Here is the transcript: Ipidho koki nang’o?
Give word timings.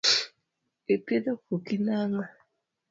Ipidho 0.95 1.31
koki 1.43 1.75
nang’o? 1.85 2.23